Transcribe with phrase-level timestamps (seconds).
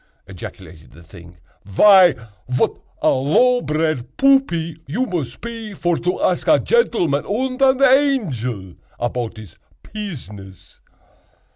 [0.27, 2.13] ejaculated the thing, "vy
[2.49, 2.71] vat
[3.03, 8.73] a low bred buppy you mos pe vor to ask a gentleman und an angel
[8.99, 10.79] apout his pizziness!"